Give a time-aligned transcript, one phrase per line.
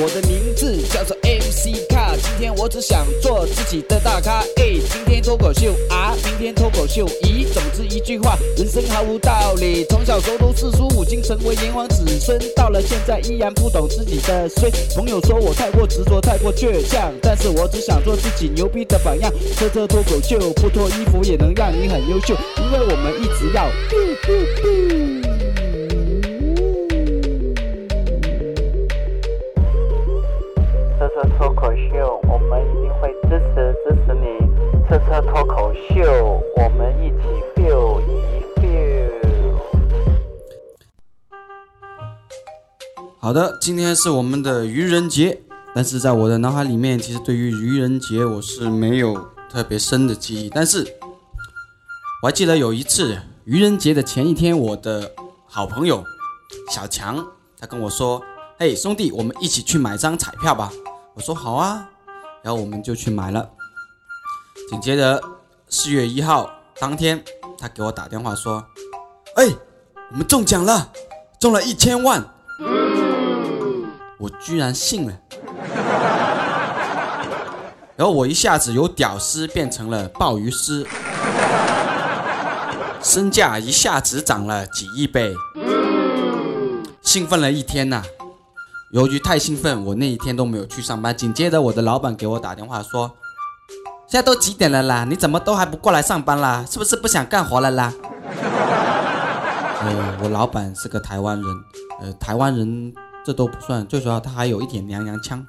[0.00, 4.44] 我的名字叫做 MC 卡，今天我只想做自己的大咖。
[4.54, 7.04] 哎，今天脱口秀啊，明天脱口秀。
[7.24, 9.84] 咦，总之一句话，人生毫无道理。
[9.90, 14.70] 从小熟读四书五经，成为炎黄子孙，到了现在依然不懂自己的衰。
[14.94, 19.32] 朋友说我太过执着，太过倔强，但是我只想做自己牛逼的榜样。
[19.56, 23.68] 车车脱口秀，不脱衣服也能让你很优秀，因为我们一直要。
[43.28, 45.42] 好的，今天是我们的愚人节，
[45.74, 49.14] 但是在我的脑海里面，其实对于愚人节我是没有
[49.50, 50.48] 特别深的记忆。
[50.48, 50.82] 但是
[52.22, 55.12] 我还记得有一次愚人节的前一天，我的
[55.46, 56.02] 好朋友
[56.70, 57.22] 小强
[57.60, 58.22] 他跟我说
[58.58, 60.72] ：“嘿，兄弟，我们一起去买张彩票吧。”
[61.12, 61.86] 我说：“好啊。”
[62.42, 63.46] 然后我们就去买了。
[64.70, 65.22] 紧接着
[65.68, 66.50] 四月一号
[66.80, 67.22] 当天，
[67.58, 68.64] 他给我打电话说
[69.36, 69.44] ：“哎，
[70.12, 70.90] 我们中奖了，
[71.38, 72.26] 中了一千万。”
[74.18, 75.12] 我居然信了，
[77.96, 80.86] 然后我一下子由屌丝变成了鲍鱼丝，
[83.00, 85.32] 身价一下子涨了几亿倍，
[87.00, 88.02] 兴奋了一天呐、
[88.92, 91.16] 由于太兴奋，我那一天都没有去上班。
[91.16, 93.12] 紧接着，我的老板给我打电话说
[94.10, 95.04] ：“现在都几点了啦？
[95.08, 96.64] 你怎么都还不过来上班啦？
[96.68, 97.92] 是不是不想干活了啦？”
[99.80, 101.46] 呃，我老板是个台湾人，
[102.00, 102.92] 呃，台湾人
[103.28, 105.44] 这都不算，最主要他还有一点娘娘腔。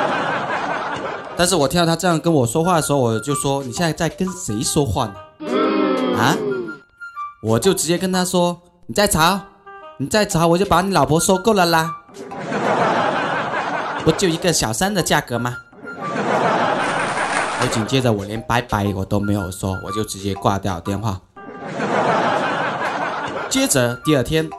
[1.34, 5.14] 但是我听到他这样跟我说话的时候，我就说：“你现在在跟谁说话呢？”
[6.20, 6.36] 啊？
[7.42, 9.40] 我就直接跟他说：“你再吵，
[9.96, 11.90] 你再吵，我就把你老婆收购了啦！
[14.04, 15.56] 不就一个小三的价格吗？”
[17.62, 21.18] 我紧接着我连拜拜我都没有说，我就直接挂掉电话。
[23.48, 24.50] 接着第二天，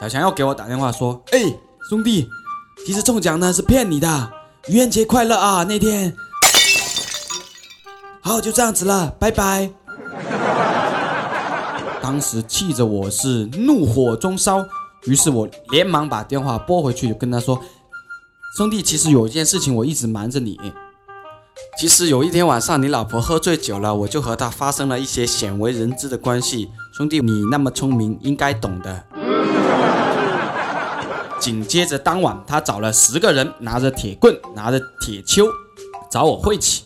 [0.00, 1.40] 小强又给我打电话说：“哎，
[1.90, 2.26] 兄弟，
[2.86, 4.32] 其实中奖呢是骗你的，
[4.68, 5.62] 愚人节快乐啊！
[5.62, 6.16] 那天，
[8.22, 9.70] 好，就这样子了，拜拜。
[12.00, 14.64] ”当时气着我是怒火中烧，
[15.04, 17.60] 于是我连忙把电话拨回去，就跟他说
[18.56, 20.58] ：“兄弟，其实有一件事情我一直瞒着你。
[21.78, 26.70] 其实有一天晚上，你老婆喝醉酒了，我就和她发生了一些鲜为人知的关系。
[26.96, 29.04] 兄弟，你那么聪明，应该懂的。”
[31.40, 35.48] 紧接着当晚，他找了十个人，拿着铁棍，拿着铁锹，
[36.10, 36.84] 找我晦气，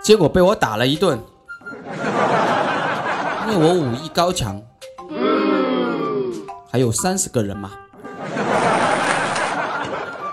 [0.00, 1.18] 结果被我打了一顿。
[3.48, 4.62] 因为我武艺高强，
[6.70, 7.72] 还有三十个人嘛。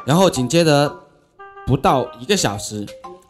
[0.06, 0.96] 然后紧接着
[1.66, 2.86] 不到一个小时，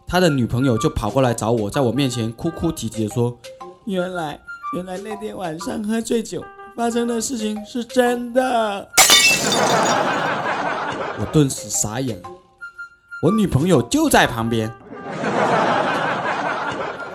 [0.06, 3.40] 他的女朋友就跑过来找我，在我面前哭哭啼啼的说
[3.88, 4.38] ：“原来，
[4.76, 6.44] 原来那天晚上喝醉酒
[6.76, 8.90] 发生的事情是真的。”
[11.20, 12.30] 我顿时傻眼了，
[13.24, 14.72] 我女朋友就在旁边，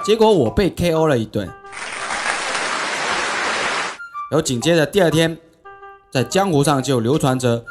[0.05, 1.47] 结果我被 KO 了一顿。
[4.31, 5.39] 然后紧接着第二天，
[6.11, 7.65] 在江湖上就流传着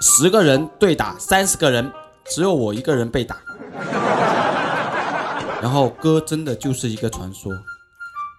[0.00, 1.92] 十个人对打三十个人，
[2.24, 3.36] 只有我一个人被打。
[5.60, 7.52] 然后哥真的就是一个传说，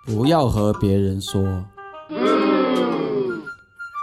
[0.06, 1.64] 不要和别人说。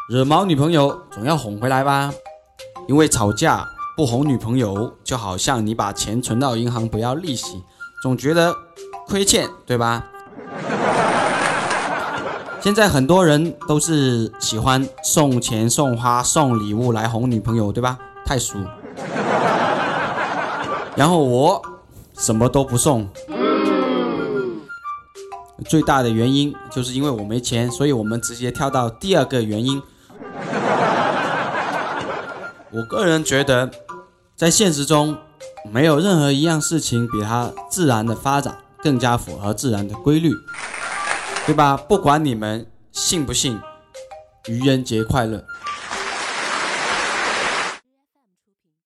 [0.08, 2.12] 惹毛女朋友总要哄回来吧，
[2.86, 7.60] 因为吵架不哄女朋友，就好像你把钱存到银行不要利息，
[8.04, 8.54] 总觉得
[9.08, 10.04] 亏欠，对吧？
[12.60, 17.98] 现在很多人都是喜欢送钱、送花、送礼物来哄女朋友，对吧？
[18.24, 18.58] 太俗。
[20.94, 21.60] 然后我
[22.16, 23.08] 什么都不送，
[25.68, 29.82] 最大的原因就是因为我没钱，所以我们直接跳到第二个原因。
[32.72, 33.70] 我个人觉得，
[34.34, 35.16] 在现实中，
[35.70, 40.32] 没有任何一样事情比它自然的发展更加符合自然的规律。
[41.46, 41.76] 对吧？
[41.76, 43.60] 不管你们信不信，
[44.48, 45.44] 愚人节快乐。